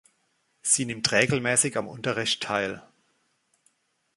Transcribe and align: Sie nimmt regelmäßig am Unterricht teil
Sie 0.63 0.85
nimmt 0.85 1.11
regelmäßig 1.11 1.77
am 1.77 1.87
Unterricht 1.87 2.41
teil 2.41 2.81